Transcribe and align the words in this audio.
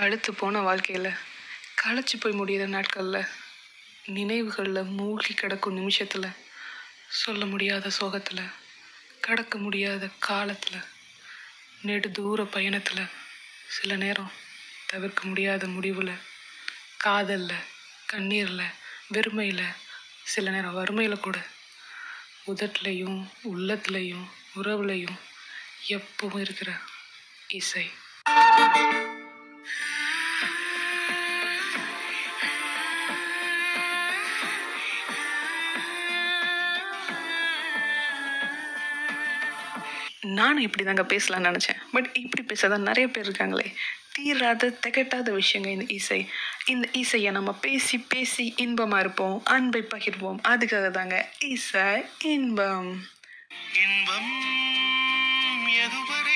அழுத்து 0.00 0.32
போன 0.32 0.60
வாழ்க்கையில் 0.60 1.10
களைச்சி 1.82 2.16
போய் 2.20 2.38
முடியிற 2.40 2.66
நாட்களில் 2.66 3.30
நினைவுகளில் 4.12 4.90
மூழ்கி 4.90 5.34
கிடக்கும் 5.34 5.74
நிமிஷத்தில் 5.74 6.28
சொல்ல 7.08 7.46
முடியாத 7.46 7.90
சோகத்தில் 7.90 8.44
கடக்க 9.20 9.58
முடியாத 9.58 10.08
காலத்தில் 10.18 10.80
நெடு 11.82 12.12
தூர 12.12 12.44
பயணத்தில் 12.44 13.04
சில 13.68 13.96
நேரம் 13.96 14.32
தவிர்க்க 14.86 15.22
முடியாத 15.26 15.66
முடிவில் 15.66 16.14
காதலில் 16.98 17.66
கண்ணீரில் 18.06 18.66
வெறுமையில் 19.12 19.66
சில 20.24 20.50
நேரம் 20.50 20.74
வறுமையில் 20.74 21.20
கூட 21.20 21.38
உதட்லையும் 22.46 23.18
உள்ளத்துலையும் 23.44 24.26
உறவுலையும் 24.56 25.18
எப்பவும் 25.88 26.40
இருக்கிற 26.40 26.70
இசை. 27.50 27.86
நானும் 40.26 40.62
இப்படி 40.62 40.84
தாங்க 40.84 41.02
பேசலாம்னு 41.02 41.54
நினச்சேன். 41.54 41.82
பட் 41.92 42.10
இப்படி 42.12 42.46
பேசாதான் 42.46 42.78
நிறைய 42.78 43.08
பேர் 43.08 43.30
இருக்காங்களே. 43.30 43.74
தீராத 44.12 44.78
திகட்டாத 44.86 45.40
விஷயங்க 45.40 45.66
இந்த 45.66 45.84
இசை. 45.88 46.28
இந்த 46.64 46.88
இசையை 46.92 47.32
நம்ம 47.32 47.52
பேசி 47.52 47.98
பேசி 47.98 48.54
இன்பமாக 48.56 49.00
இருப்போம். 49.00 49.40
அன்பை 49.44 49.84
பகிர்வோம். 49.94 50.36
அதுக்காக 50.48 50.90
தாங்க 50.90 51.28
இசை 51.38 52.04
இன்பம். 52.22 53.06
இன்பம் 53.74 54.32
எதுவரை 55.68 56.31